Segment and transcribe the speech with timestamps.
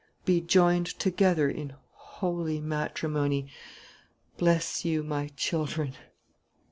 [0.25, 3.51] Be joined together in holy matrimony.
[4.35, 5.93] Bless you, my children!